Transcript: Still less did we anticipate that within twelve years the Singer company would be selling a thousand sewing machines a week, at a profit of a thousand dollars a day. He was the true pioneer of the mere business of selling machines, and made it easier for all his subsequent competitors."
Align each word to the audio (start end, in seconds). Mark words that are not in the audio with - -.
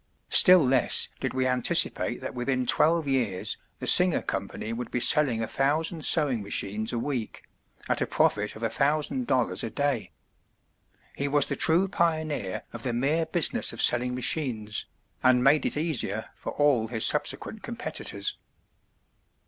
Still 0.29 0.65
less 0.65 1.09
did 1.19 1.35
we 1.35 1.45
anticipate 1.45 2.21
that 2.21 2.33
within 2.33 2.65
twelve 2.65 3.07
years 3.07 3.55
the 3.77 3.85
Singer 3.85 4.23
company 4.23 4.73
would 4.73 4.89
be 4.89 4.99
selling 4.99 5.43
a 5.43 5.47
thousand 5.47 6.05
sewing 6.05 6.41
machines 6.41 6.91
a 6.91 6.97
week, 6.97 7.43
at 7.87 8.01
a 8.01 8.07
profit 8.07 8.55
of 8.55 8.63
a 8.63 8.69
thousand 8.71 9.27
dollars 9.27 9.63
a 9.63 9.69
day. 9.69 10.09
He 11.15 11.27
was 11.27 11.45
the 11.45 11.55
true 11.55 11.87
pioneer 11.87 12.63
of 12.73 12.81
the 12.81 12.93
mere 12.93 13.27
business 13.27 13.73
of 13.73 13.79
selling 13.83 14.15
machines, 14.15 14.87
and 15.21 15.43
made 15.43 15.67
it 15.67 15.77
easier 15.77 16.29
for 16.33 16.51
all 16.53 16.87
his 16.87 17.05
subsequent 17.05 17.61
competitors." 17.61 18.35